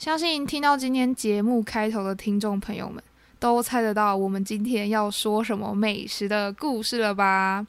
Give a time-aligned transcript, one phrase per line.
[0.00, 3.04] 相信听到今天节目开头的听众朋友们。
[3.38, 7.66] 都猜得到我们今天要说什么美食的故事了吧？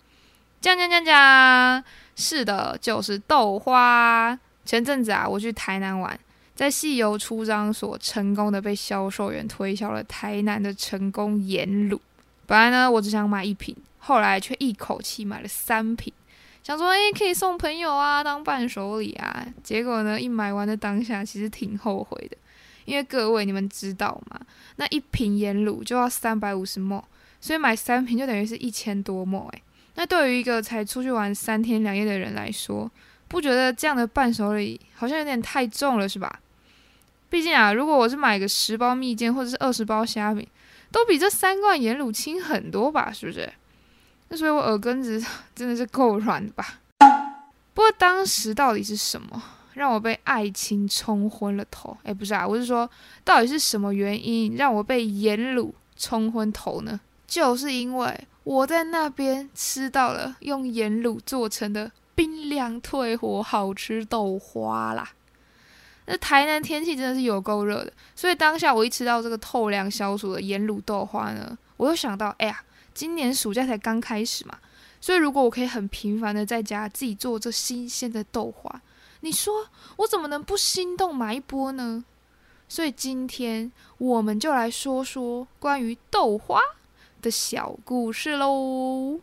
[0.61, 1.83] 讲讲讲讲，
[2.15, 4.39] 是的，就是豆花。
[4.63, 6.17] 前阵子啊，我去台南玩，
[6.55, 11.99] 在细游出张所成功的被销售员推销了台南的成功盐卤。
[12.45, 16.13] 本来呢，我只想买一瓶，后来却一口气买了三瓶，
[16.63, 19.45] 想说诶可以送朋友啊，当伴手礼啊。
[19.63, 22.37] 结果呢，一买完的当下，其实挺后悔的。
[22.85, 24.39] 因为各位你们知道吗？
[24.77, 27.03] 那一瓶盐卤就要三百五十沫，
[27.39, 29.61] 所以买三瓶就等于是一千多沫诶。
[29.95, 32.89] 那对于一个才出去玩三天两夜的人来说，
[33.27, 36.39] 不觉得这样的伴手礼好像有点太重了是吧？
[37.29, 40.45] 毕竟啊，如果我是买个十包蜜饯或者是二十包虾饼，
[40.91, 43.11] 都比这三罐盐卤轻很多吧？
[43.13, 43.51] 是不是？
[44.31, 45.21] 那所以我耳根子
[45.53, 46.79] 真的是够软的吧？
[47.73, 49.43] 不过当时到底是什么？
[49.73, 52.89] 让我被爱情冲昏了头，哎，不是啊，我是说，
[53.25, 56.99] 到底是什么原因让我被盐卤冲昏头呢？
[57.27, 65.09] 就是因为我在那边吃到了用盐卤做成的冰凉退火好吃豆花啦。
[66.05, 72.61] 那台南天气真的是有够热的，所以当下我一吃到这个透凉消暑的盐卤豆花呢，我又想到，哎呀，
[72.93, 74.59] 今年暑假才刚开始嘛，
[74.99, 78.81] 所以如果我可以很频繁的在家自己做这新鲜的豆花。
[79.21, 79.67] 你说
[79.97, 82.03] 我怎么能不心动买一波呢？
[82.67, 86.59] 所以今天我们就来说说关于豆花
[87.21, 89.19] 的小故事喽。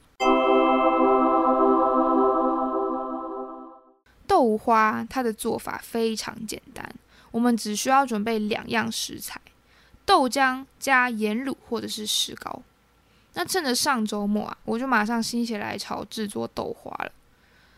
[4.26, 6.94] 豆花它的做法非常简单，
[7.30, 9.40] 我们只需要准备两样食材：
[10.04, 12.62] 豆浆加盐卤或者是石膏。
[13.38, 17.12] 那趁着上周末啊，我就马上心血来潮制作豆花了。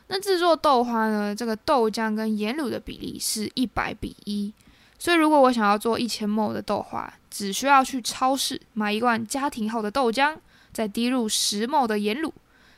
[0.06, 1.36] 那制作豆花呢？
[1.36, 4.50] 这个豆浆跟盐卤的比例是一百比一，
[4.98, 10.34] 所以如果我想要做一千毫的豆花，只需要去超市买一罐家庭号的豆浆，
[10.72, 12.32] 再滴入十亩的盐卤，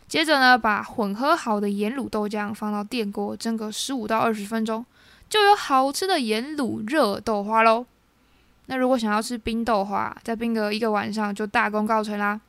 [0.08, 4.84] 接着呢，把混合好的盐卤豆浆放到电锅蒸个十五到二十分钟，
[5.28, 7.86] 就有好吃的盐卤热豆花喽。
[8.66, 12.40] 那如果想要吃冰豆花，再冰个一个晚上就大功告成啦。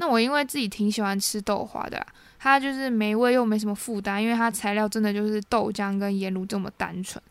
[0.00, 2.06] 那我因为自己挺喜欢吃豆花的啦。
[2.38, 7.22] 它就是美味又没什么负担，因为它材料真的就是豆浆跟盐卤这么单纯，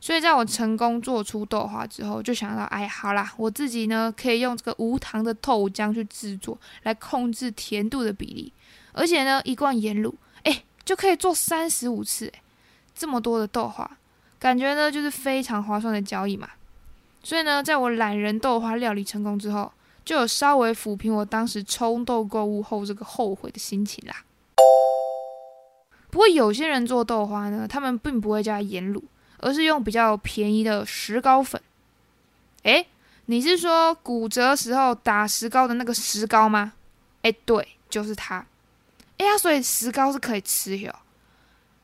[0.00, 8.52] 所以在我成功做出豆花之后，就想到，哎，好啦，我自己呢可以用这个无糖的豆浆去制作，来控制甜度的比例，
[8.90, 12.42] 而且呢，一罐盐卤，哎，就可以做三十五次，哎，
[12.92, 13.88] 这么多的豆花，
[14.40, 16.48] 感觉呢就是非常划算的交易嘛。
[17.22, 19.70] 所以呢，在我懒人豆花料理成功之后，
[20.06, 24.24] 就有稍微抚平我当时冲动购物后这个后悔的心情啦。
[26.08, 29.02] 不过有些人做豆花呢，他们并不会加盐卤，
[29.38, 31.60] 而是用比较便宜的石膏粉。
[32.62, 32.86] 诶，
[33.26, 36.74] 你是说骨折时候打石膏的那个石膏吗？
[37.22, 38.46] 诶，对，就是它。
[39.18, 40.94] 哎呀，所以石膏是可以吃哟。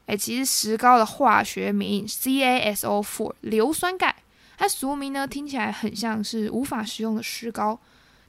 [0.06, 4.14] 诶，其实石膏的化学名 CaSO4 硫酸钙，
[4.56, 7.78] 它俗名呢听起来很像是无法食用的石膏，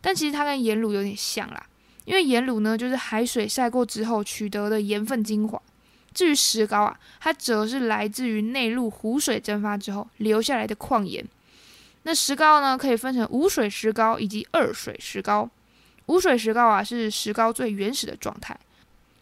[0.04, 1.66] 但其实它跟盐卤有点像啦。
[2.04, 5.60] 因为盐卤呢就是海水晒过之后取得的盐分精华。
[6.14, 11.26] 至于石膏啊，它则是来自于内陆湖水蒸发之后留下来的矿盐。
[12.04, 15.50] 那石膏呢，可以分成无水石膏以及二水石膏。
[16.08, 18.60] 无水石膏啊，是石膏最原始的状态。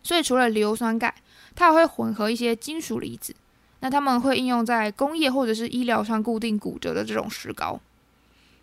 [0.02, 1.14] 所以除了硫酸钙，
[1.56, 3.36] 它还会混合一些金属离子。
[3.82, 7.80] 那它们会应用在工业或者是医疗上固定骨折的这种石膏。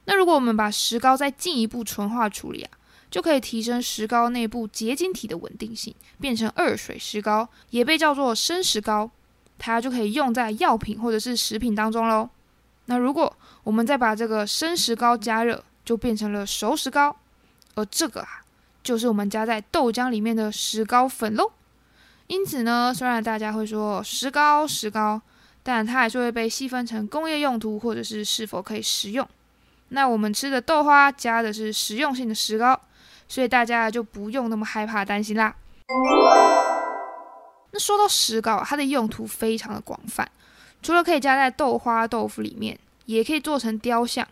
[0.09, 2.71] 那如果我们把石膏再进一步纯化处理啊？
[3.11, 9.11] 就可以提升石膏内部结晶体的稳定性，变成二水石膏，也被叫做生石膏，
[9.59, 12.31] 它就可以用在药品或者是食品当中喽。
[12.87, 13.35] 那如果
[13.65, 17.15] 我们再把这个生石膏加热，就变成了熟石膏，
[17.75, 18.43] 而这个啊，
[18.83, 21.53] 就是我们加在豆浆里面的石膏粉喽。
[22.29, 25.21] 因此呢，虽然大家会说石膏石膏，
[25.63, 29.27] 但它还是会被细分成工业用途或者是是否可以食用。
[29.91, 32.81] 那我们吃的豆花加的是实用性的石膏。
[33.31, 35.55] 所以大家就不用那么害怕担心啦。
[37.73, 40.27] 那说到石膏，它的用途非常的广泛，
[40.83, 44.27] 除了可以加在豆花豆腐里面，也可以做成雕像，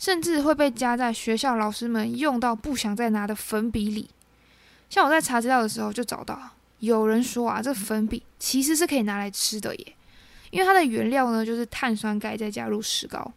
[0.00, 4.10] 甚至会被加在学校老师们用到不想再拿的粉笔里。
[4.88, 6.36] 像我在查资料的时候就找到，
[6.80, 9.94] 有人说啊，这粉笔其实是可以拿来吃的耶，
[10.50, 13.32] 因为它的原料呢就是碳酸钙再加入石膏。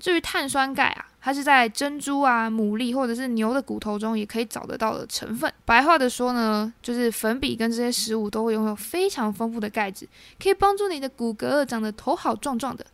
[0.00, 5.52] 至于碳酸钙啊，它是在珍珠啊、牡蛎或者是牛的骨头中也可以找得到的成分。
[5.66, 10.08] 白话的说呢，就是粉笔跟这些食物都会拥有非常丰富的钙质，
[10.42, 12.86] 可以帮助你的骨骼长得头好壮壮的。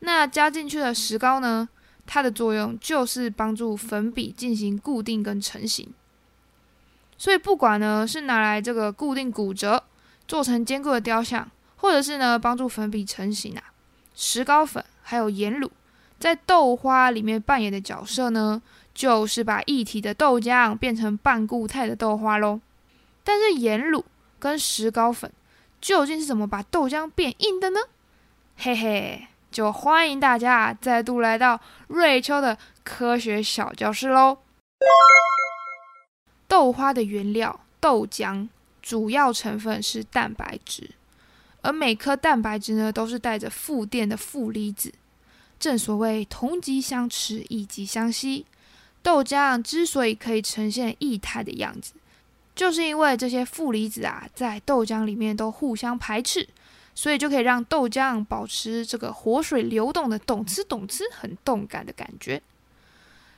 [0.00, 1.68] 那加进去的石膏呢，
[2.06, 5.92] 它的作用就是帮助粉笔进行固定跟成型。
[7.18, 9.84] 所以不管呢是拿来这个固定骨折，
[10.26, 13.62] 做成坚固的雕像，或者是呢帮助粉笔成型啊，
[14.14, 15.68] 石膏粉还有盐卤。
[16.22, 18.62] 在豆花里面扮演的角色呢，
[18.94, 22.60] 就是把液体的豆浆变成半固态的豆花喽。
[23.24, 24.04] 但是盐卤
[24.38, 25.32] 跟石膏粉
[25.80, 27.80] 究竟是怎么把豆浆变硬的呢？
[28.56, 34.38] 嘿嘿，就欢迎大家再度来到瑞秋的科学小教室喽。
[36.46, 38.48] 豆花的原料豆浆
[38.80, 40.92] 主要成分是蛋白质，
[41.62, 44.92] 而每颗蛋白质呢都是带着负电的负离子。
[45.62, 48.44] 正所谓同极相斥，异极相吸。
[49.00, 51.92] 豆浆之所以可以呈现液态的样子，
[52.52, 56.48] 就是因为这些负离子啊，在豆浆里面都互相排斥，
[56.96, 62.42] 所以就可以让豆浆保持这个活水流动的动呲动呲很动感的感觉。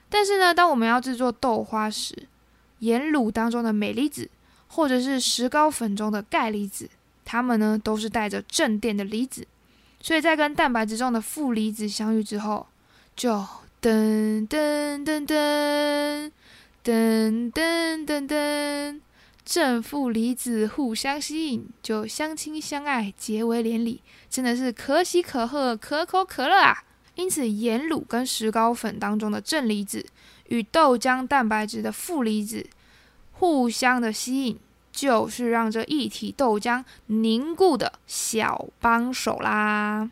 [0.08, 2.26] 但是呢，当我们要制作豆花时，
[2.78, 4.30] 盐卤当中的镁离子，
[4.68, 6.88] 或者是石膏粉中的钙离子，
[7.22, 9.46] 它们呢都是带着正电的离子。
[10.04, 12.66] 所以在跟蛋白质中的负离子相遇之后，
[13.16, 13.30] 就
[13.80, 16.30] 噔噔噔噔
[16.84, 19.00] 噔噔噔噔，
[19.46, 26.84] 正负离子互相吸引，就相亲相爱，结为连理，真的是可喜可贺，可口可乐啊！
[27.14, 30.04] 因此，盐卤跟石膏粉当中的正离子
[30.48, 32.66] 与豆浆蛋白质的负离子
[33.32, 34.58] 互相的吸引。
[34.94, 40.08] 就是让这一体豆浆凝固的小帮手啦。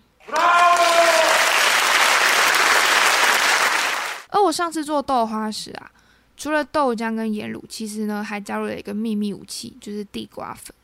[4.29, 5.91] 而我上次做豆花时啊，
[6.37, 10.75] 除了豆浆跟盐卤，其实呢还加入了一个秘密武器，就是地瓜粉。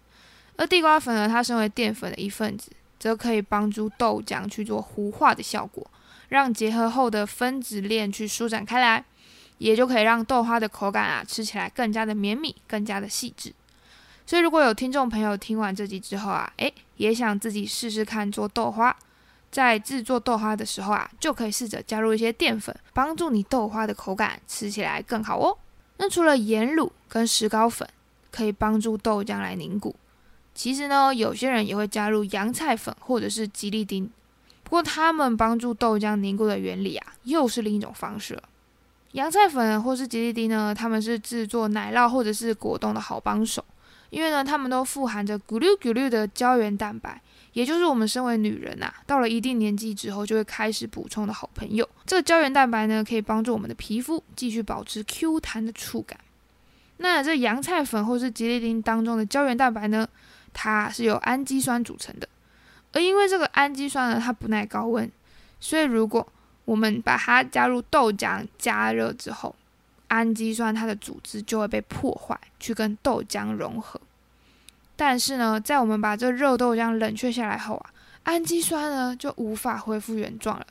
[0.56, 5.90] 而地瓜粉呢，它身为淀粉的一份子，则可以帮助豆浆去做糊化的效果，
[6.28, 9.04] 让结合后的分子链去舒展开来，
[9.58, 13.52] 也就可以让豆花的口感啊吃起来更加的绵密，更加的细致。
[14.28, 18.94] 所以，如果有听众朋友听完这集之后啊，诶，也想自己试试看做豆花，
[19.50, 25.56] 在制作豆花的时候啊，就可以试着加入一些淀粉，帮助你豆花的口感吃起来更好哦。
[25.96, 27.88] 那除了盐卤跟石膏粉
[28.30, 29.96] 可以帮助豆浆来凝固，
[30.54, 34.10] 其实呢，有些人也会加入洋菜粉或者是吉利丁，
[34.62, 38.42] 不过他们帮助豆浆凝固的原理啊，又是另一种方式了。
[39.12, 43.64] 洋菜粉或是吉利丁呢，他们是制作奶酪或者是果冻的好帮手。
[44.10, 47.20] 因为呢，它们都富含着咕噜咕噜的胶原蛋白，
[47.52, 51.88] 也就是我们身为女人呐，到了一定年纪之后就会开始补充的好朋友。
[52.06, 56.18] 这个胶原蛋白呢，可以帮助我们的皮肤继续保持 Q 弹的触感。
[56.98, 60.08] 那这洋菜粉或是吉利丁当中的胶原蛋白呢，
[60.52, 62.28] 它是由氨基酸组成的。
[62.92, 65.08] 而因为这个氨基酸呢，它不耐高温，
[65.60, 66.26] 所以如果
[66.64, 69.54] 我们把它加入豆浆加热之后，
[70.08, 74.00] 氨基酸它的组织就会被破坏，去跟豆浆融合。
[74.96, 77.90] 但是呢，在我们把这热豆浆冷却下来后啊，
[78.24, 80.66] 氨基酸呢就无法恢复原状了。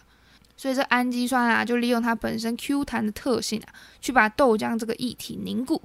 [0.58, 3.70] 所以这氨基酸啊，就利用它本身 Q 弹的特性啊，
[4.02, 5.82] 去把豆浆这个液体凝固。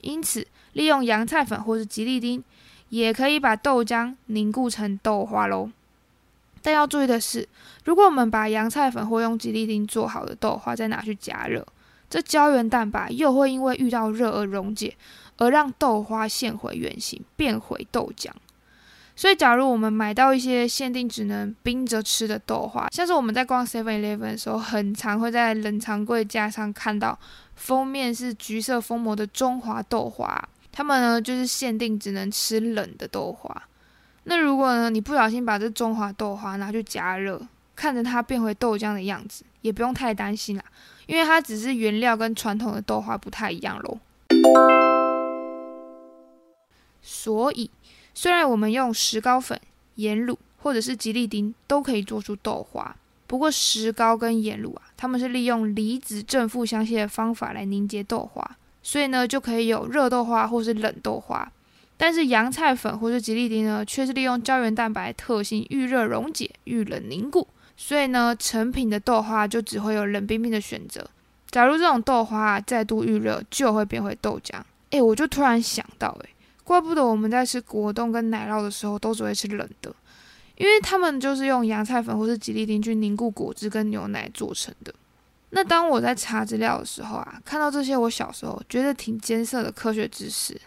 [0.00, 2.42] 因此，利用洋菜粉或是吉利丁，
[2.88, 5.70] 也可以把豆浆凝固成豆花喽。
[6.60, 7.48] 但要注意的是，
[7.84, 11.64] 如果我们把洋菜粉或用吉利丁做好的豆花再拿去加热，
[12.10, 14.96] 这胶原蛋白又会因为遇到热而溶解，
[15.36, 18.30] 而让豆花现回原形，变回豆浆。
[19.14, 27.18] 所以，假如我们买到一些限定只能冰着吃的豆花，像是我们在逛 Seven Eleven 的时候，很常会在冷藏柜架上看到
[27.56, 33.62] 封面是橘色封膜的中华豆花，它们呢就是限定只能吃冷的豆花。
[34.22, 37.40] 那如果呢你不小心把这中华豆花拿去加热，
[37.74, 40.62] 看着它变回豆浆的样子，也不用太担心啦。
[41.08, 43.98] 因为它只是原料跟传统的豆花不太一样喽，
[47.00, 47.70] 所以
[48.12, 49.58] 虽然我们用石膏粉、
[49.94, 52.94] 盐卤或者是吉利丁都可以做出豆花，
[53.26, 61.50] 不过石膏跟盐卤啊，它们是利用离子正负相吸的方法来凝结豆花，所以呢就可以有热豆花或是冷豆花。
[61.96, 67.48] 但是洋菜粉或是吉利丁呢，却是利用胶原蛋白特性遇热溶解、遇冷凝固。
[67.80, 71.08] 所以呢，成品的豆花就只会有冷冰冰的选择。
[71.48, 74.60] 假如这种豆花再度预热，就会变回豆浆。
[74.90, 76.30] 诶，我就突然想到，诶，
[76.64, 79.94] 怪不得我们在吃果冻跟奶酪的时候都只会吃冷的，
[80.56, 84.92] 因为他们就是用洋菜粉或是吉利丁去凝固果汁跟牛奶做成的。
[85.50, 90.60] 那当我在查资料的时候啊，看到这些我小时候觉得挺艰涩的科学知识，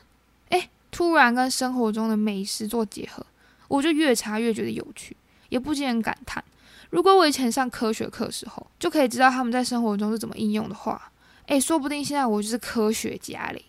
[0.50, 3.24] 诶，突然跟生活中的美食做结合，
[3.68, 5.16] 我就越查越觉得有趣，
[5.50, 6.44] 也不禁感叹。
[6.92, 11.10] 如果我以前上科学课时候，就可以知道他们在生活中是怎么应用的话，
[11.48, 13.64] 诶，说不定现在我就是科学家嘞。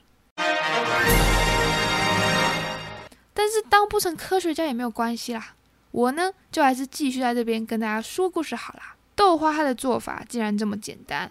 [3.33, 5.55] 但是当不成科学家也没有关系啦，
[5.93, 8.97] 我呢就还是继续在这边跟大家说故事好啦。
[9.15, 11.31] 豆花它的做法竟然这么简单，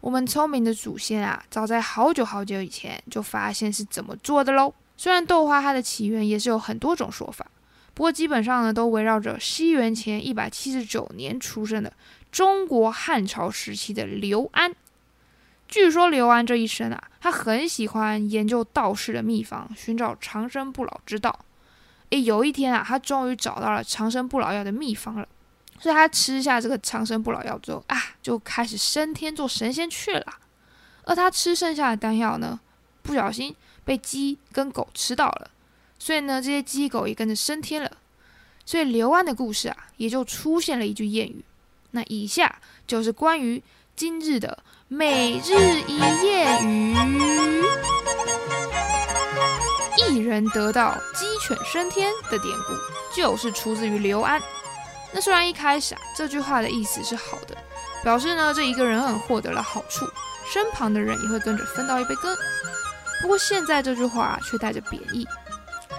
[0.00, 4.72] 我们聪明的祖先啊，早在好久好久以前就发现是怎么做的喽。
[4.96, 7.44] 虽然豆花它的起源也是有很多种说法。
[7.94, 11.92] 不过基本上呢，都围绕着西元前一百七十九年出生的
[12.30, 14.74] 中国汉朝时期的刘安。
[15.68, 21.38] 据说刘安这一生啊，他很喜欢研究道士的秘方，寻找长生不老之道。
[22.10, 25.26] 诶，有一天啊，他终于找到了长生不老药的秘方了，
[25.78, 30.26] 所以他吃下这个长生不老药之后啊，就开始升天做神仙去了。
[31.04, 32.60] 而他吃剩下的丹药呢，
[33.02, 35.50] 不小心被鸡跟狗吃到了。
[36.04, 37.88] 所以呢，这些鸡狗也跟着升天了。
[38.66, 41.44] 所以刘安的故事啊，也就出现了一句谚语。
[41.92, 43.62] 那以下就是关于
[43.94, 46.96] 今日的每日一谚语：
[50.08, 52.74] 一人得道，鸡犬升天的典故，
[53.14, 54.42] 就是出自于刘安。
[55.12, 57.56] 那虽然一开始啊，这句话的意思是好的，
[58.02, 60.04] 表示呢这一个人很获得了好处，
[60.52, 62.36] 身旁的人也会跟着分到一杯羹。
[63.20, 65.24] 不过现在这句话却带着贬义。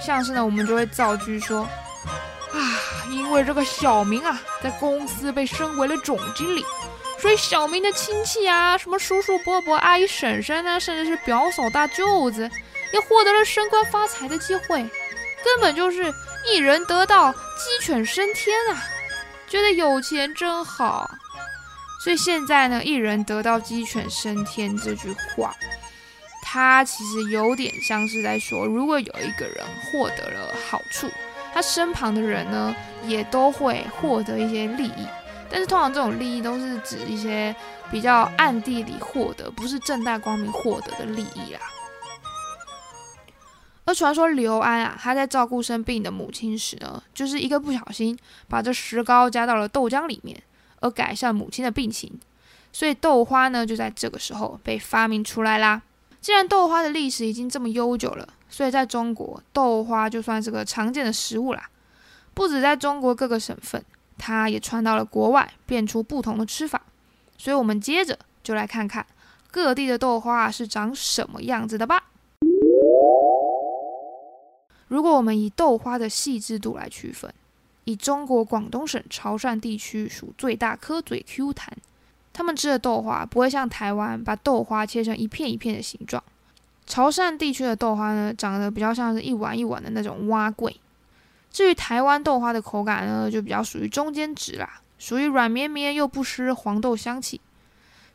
[0.05, 2.59] 像是呢，我们就会造句说，啊，
[3.09, 6.65] 因为这个小明啊，在公司被升为了总经理，
[7.19, 12.49] 所以小明的亲戚啊，什么叔叔伯伯、阿姨婶婶呢，甚至是表嫂大舅子，
[12.91, 14.81] 也获得了升官发财的机会，
[15.43, 16.13] 根本就是
[16.45, 18.83] 一人得道，鸡犬升天啊！
[19.47, 21.09] 觉得有钱真好。
[22.03, 25.55] 所以现在呢，一人得道，鸡犬升天这句话。
[26.53, 31.09] 他其实有点像是在说，如果有一个人获得了好处，
[31.51, 32.75] 他身旁的人呢
[33.07, 35.07] 也都会获得一些利益。
[35.49, 37.55] 但是通常这种利益都是指一些
[37.89, 41.59] 比较暗地里获得，不是正大光明获得的利益啦。
[43.85, 48.15] 而传说刘安啊，他在照顾生病的母亲时呢，就是一个不小心
[48.47, 50.39] 把这石膏加到了豆浆里面，
[50.81, 52.19] 而改善母亲的病情，
[52.71, 55.81] 所以豆花呢就在这个时候被发明出来啦。
[56.23, 61.69] 既然豆花的历史已经这么悠久了，所以在中国豆花就算是个常见的食物啦。
[62.33, 63.83] 不止在中国各个省份，
[64.17, 66.81] 它也传到了国外，变出不同的吃法。
[67.37, 69.05] 所以，我们接着就来看看
[69.51, 72.05] 各地的豆花是长什么样子的吧。
[74.87, 77.33] 如果我们以豆花的细致度来区分，
[77.83, 81.77] 以中国广东省潮汕地区属最大颗、最 Q 弹。
[82.33, 86.21] 他们吃的豆花不会像台湾把豆花切成一片一片的形状，
[86.87, 90.75] 潮汕地区的豆花呢，长得比较像是一碗一碗的那种蛙桂。
[91.51, 97.39] 至于台湾豆花的口感呢，就比较属于中间值啦，属于软绵绵又不失黄豆香气。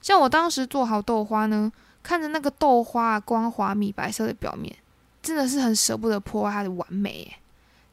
[0.02, 1.70] 像我当时做好豆花呢，
[2.02, 4.74] 看着那个豆花光滑米白色的表面，
[5.22, 7.32] 真的是很舍不得破坏它的完美。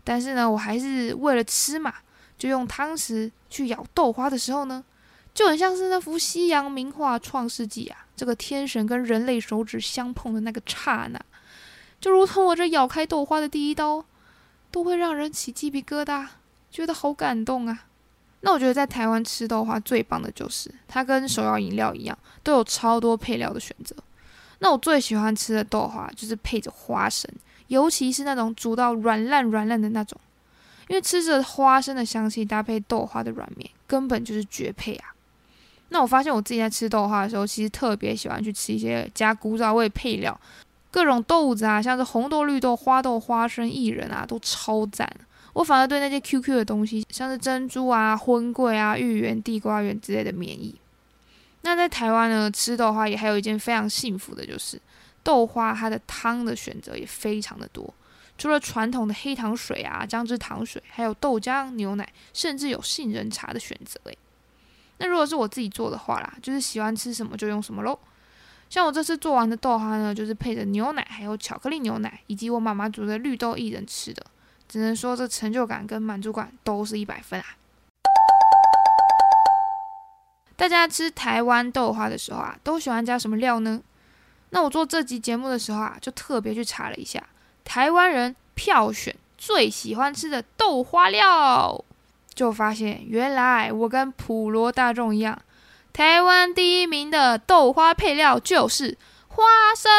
[0.03, 1.93] 但是呢，我还是为了吃嘛，
[2.35, 4.83] 就用汤匙去舀豆花的时候呢。
[5.35, 11.19] 就很像是那幅西洋名画《创世纪》啊，这个天神跟人类手指相碰的那个刹那，
[11.99, 14.03] 就如同我这咬开豆花的第一刀，
[14.71, 16.25] 都会让人起鸡皮疙瘩，
[16.71, 17.83] 觉得好感动啊。
[18.41, 23.93] 那我觉得在台湾吃豆花最棒的就是它跟手摇饮料一样，都有超多配料的选择。
[24.59, 27.29] 那我最喜欢吃的豆花就是配着花生，
[27.67, 30.17] 尤其是那种煮到软烂软烂的那种，
[30.87, 35.11] 因为吃着花生的香气搭配豆花的软绵，根本就是绝配啊。
[35.89, 40.37] 那我发现我自己在吃豆花的时候，其实特别喜欢去吃一些加古早味配料，
[40.91, 45.09] 各种豆子啊，像是红豆、绿豆、花豆、花生、薏仁啊，都超赞。
[45.53, 50.75] 我反而对那些 QQ 的东西，像是珍珠啊、荤桂啊、芋圆、地瓜圆之类的免疫。
[51.61, 54.81] 那在台湾呢，吃豆花也还有一件非常幸福的，就是
[55.23, 57.93] 豆花它的汤的选择也非常的多，
[58.37, 63.99] 除了传统的黑糖水啊、姜汁糖水，还有豆浆、牛奶，甚至有杏仁茶的选择。
[64.05, 64.17] 诶。
[64.97, 67.97] 那如果是我自己做的话啦，就是喜欢吃什么就用什么喽。
[68.69, 74.25] 像我这次做完的豆花呢，就是配着牛奶，还有巧克力牛奶，以及我妈妈煮的绿豆薏仁吃的，
[74.67, 77.45] 只能说这成就感跟满足感都是一百分啊。
[80.55, 83.81] 大家吃台湾豆花的时候啊，都喜欢加什么料呢？
[84.51, 87.21] 那我做这集节目的时候啊，就特别去查了一下
[87.65, 91.83] 台湾人票选最喜欢吃的豆花料，
[92.35, 95.41] 就发现原来我跟普罗大众一样，
[95.93, 98.97] 台湾第一名的豆花配料就是
[99.29, 99.43] 花
[99.75, 99.89] 生。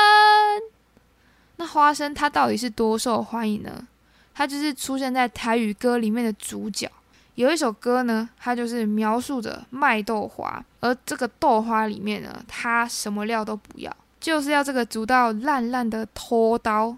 [1.57, 3.89] 那花生它到底是多受欢迎呢？
[4.35, 6.91] 它就是出现在台语歌里面的主角。
[7.37, 16.97] 有一首歌呢，它就是描述着卖豆花，而这个豆花里面呢，它什么料都不要，就是要这个煮到烂烂的拖刀。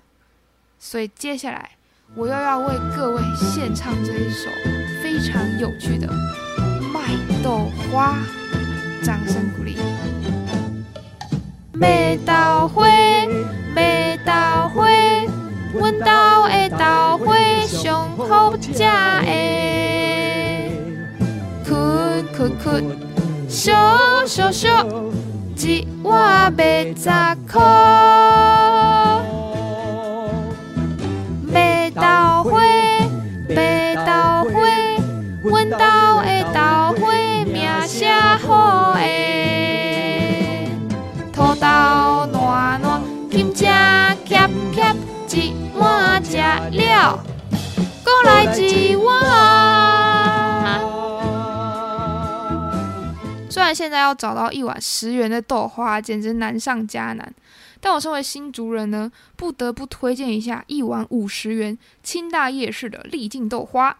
[0.80, 1.71] 所以接下来
[2.14, 4.49] 我又要为各位献唱这一首
[5.18, 6.06] 非常有趣的
[6.94, 7.00] 卖
[7.42, 8.18] 豆花，
[9.02, 9.76] 掌声鼓励。
[11.72, 12.87] 卖豆花，
[13.75, 14.32] 卖豆
[14.72, 14.87] 花，
[15.75, 17.34] 阮兜的豆花
[17.66, 18.84] 上好食的。
[22.37, 22.80] 酷酷，
[23.48, 24.87] 小小小，
[25.56, 27.10] 一碗卖十
[27.50, 27.60] 块。
[35.68, 35.84] 阮兜
[36.22, 36.60] 的豆
[36.98, 37.12] 花
[37.44, 38.08] 名声
[38.38, 40.70] 好诶。
[41.30, 41.66] 土豆
[42.32, 43.68] 软软，金针
[44.25, 44.96] 夹夹，
[45.30, 47.22] 一碗食了，
[48.02, 49.04] 再来一碗。
[53.50, 57.34] 虽然现在要找到一碗十元的豆花简直难上加难，
[57.78, 63.94] 但我身为新竹人呢，不得不推荐一下一碗五十元清大夜市的丽境豆花。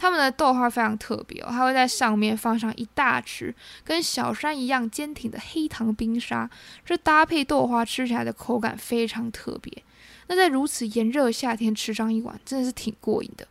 [0.00, 3.52] 他们的豆花非常特别哦，它会在上面放上一大匙
[3.84, 6.48] 跟小山一样坚挺的黑糖冰沙，
[6.86, 9.82] 这搭配豆花吃起来的口感非常特别。
[10.28, 13.46] 那在如此炎热的夏天吃上一碗，真的是挺过瘾的。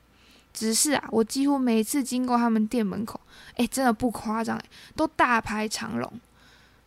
[0.51, 3.21] 只是啊，我几乎每次经过他们店门口，
[3.53, 4.59] 哎，真的不夸张，
[4.95, 6.19] 都大排长龙。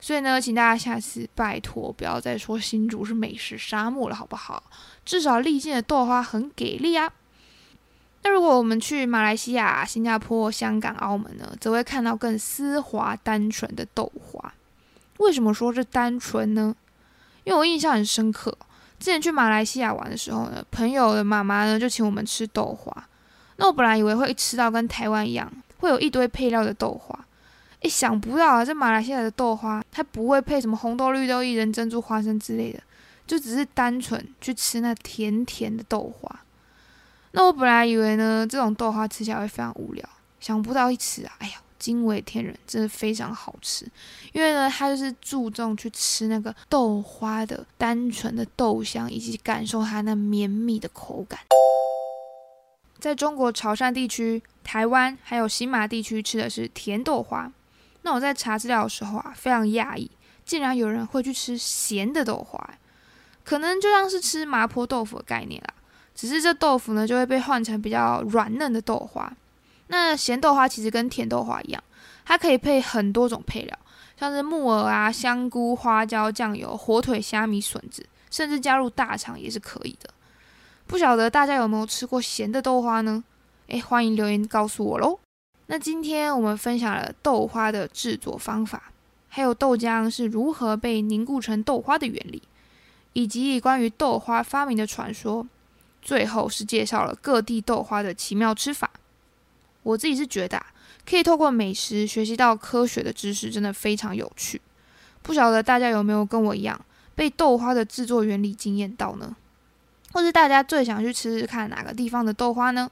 [0.01, 4.65] 所以呢，请大家下次拜托不要再说新竹是美食沙漠了，好不好？
[5.05, 7.13] 至少历尽的豆花很给力啊。
[8.25, 14.55] 那如果我们去马来西亚、新加坡、香港、澳门呢，则会看到更丝滑单纯的豆花。
[15.19, 16.75] 为什么说是单纯呢？
[17.45, 18.57] 因为我印象很深刻，
[18.99, 23.09] 之前去马来西亚玩的时候呢，朋友的妈妈呢就请我们吃豆花。
[23.57, 27.27] 那我本来以为会吃到跟台湾一样，会有一堆配料的豆花，
[27.81, 32.81] 诶，想不到啊，这马来西亚的豆花它不会配什么红豆、绿豆、薏仁、珍珠、花生之类的，
[33.27, 36.41] 就只是单纯去吃那甜甜的豆花。
[37.33, 43.87] 那我本来以为呢，这种豆花吃起来会非常无聊，想不到一吃啊，哎呀，惊为天人，真的非常好吃。
[44.33, 51.41] 因为呢，它就是注重去吃那个豆花的单纯的豆香，以及感受它那绵密的口感。
[53.01, 57.51] 在中国潮汕地区、台湾还有新马地区吃的是甜豆花。
[58.03, 60.11] 那我在查资料的时候啊，非常讶异，
[60.45, 62.71] 竟然有人会去吃咸的豆花。
[63.43, 65.75] 可能就像是吃麻婆豆腐的概念啦，
[66.15, 69.33] 只是这豆腐呢就会被换成比较软嫩的豆花。
[69.89, 71.83] 那咸豆花其实跟甜豆花一样，
[72.25, 73.79] 它可以配很多种配料，
[74.19, 80.09] 像是木耳啊、香菇、花椒、酱油、火腿、虾米、笋子，甚至加入大肠也是可以的。
[80.87, 83.23] 不晓得大家有没有吃过咸的豆花呢？
[83.69, 85.19] 诶，欢迎留言告诉我喽。
[85.67, 88.93] 那今天我们分享了豆花的制作方法，
[89.29, 92.43] 还有豆浆是如何被凝固成豆花的原理，
[93.13, 95.47] 以及关于豆花发明的传说。
[96.03, 98.91] 最后是介绍了各地豆花的奇妙吃法。
[99.85, 100.63] 我自己是觉得，
[101.09, 104.61] 可以透过美食学习到科学的知识，真的非常有趣。
[105.23, 106.85] 不晓得大家有没有跟我一样
[107.15, 109.37] 被豆花的制作原理惊艳到呢？
[110.13, 112.91] 或是大家最想去吃吃看哪个地方的豆花呢？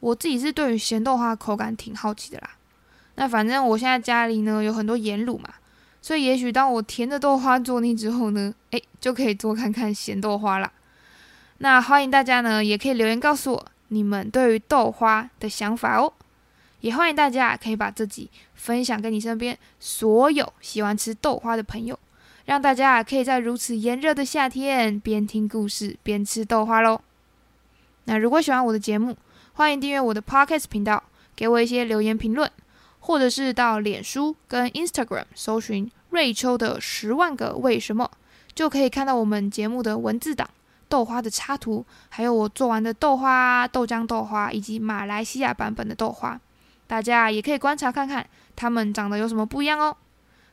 [0.00, 2.50] 我自己是对于咸豆花口感挺好奇的啦。
[3.14, 5.54] 那反正我现在家里呢有很多盐卤嘛，
[6.02, 10.70] 所以也许当我甜的豆花做腻之后呢，诶，就可以做看看咸豆花啦。
[11.58, 16.12] 那欢迎大家呢也可以留言告诉我你们对于豆花的想法哦。
[16.80, 21.98] 也欢迎大家可以把自己分享给你身边所有喜欢吃豆花的朋友。
[22.44, 27.00] 让大家可以在如此炎热的夏天边听故事边吃豆花喽。
[28.04, 29.16] 那如果喜欢我的节目，
[29.54, 31.02] 欢迎订阅我的 Podcast 频道，
[31.34, 32.48] 给我一些留言评论，
[33.00, 38.08] 或者是到脸书跟 Instagram 搜寻瑞秋的十万个为什么，
[38.54, 40.48] 就可以看到我们节目的文字档、
[40.88, 46.40] 豆花的插图，还有我做完的豆花、豆浆豆花以及马来西亚版本的豆花，
[46.86, 49.96] 大家也可以观察看看，它们长得有什么不一样哦。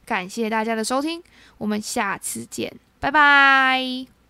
[0.06, 1.22] 感谢大家的收听，
[1.58, 4.23] 我们下次见，拜拜。